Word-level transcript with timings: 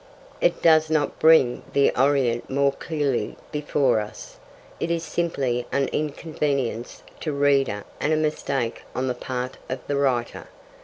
It 0.41 0.63
does 0.63 0.89
not 0.89 1.19
bring 1.19 1.61
the 1.73 1.91
Orient 1.95 2.49
more 2.49 2.71
clearly 2.71 3.37
before 3.51 3.99
us. 3.99 4.37
It 4.79 4.89
is 4.89 5.03
simply 5.03 5.67
an 5.71 5.89
inconvenience 5.89 7.03
to 7.19 7.31
the 7.31 7.37
reader 7.37 7.83
and 7.99 8.11
a 8.11 8.15
mistake 8.17 8.81
on 8.95 9.05
the 9.07 9.13
part 9.13 9.57
of 9.69 9.77
the 9.85 9.97
writer. 9.97 10.47